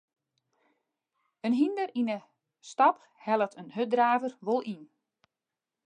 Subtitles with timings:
[1.45, 2.19] In hynder yn 'e
[2.69, 4.83] stap hellet in hurddraver wol yn.